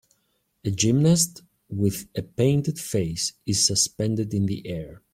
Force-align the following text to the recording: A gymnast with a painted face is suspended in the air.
A 0.65 0.71
gymnast 0.71 1.43
with 1.69 2.07
a 2.17 2.23
painted 2.23 2.79
face 2.79 3.33
is 3.45 3.63
suspended 3.63 4.33
in 4.33 4.47
the 4.47 4.65
air. 4.65 5.03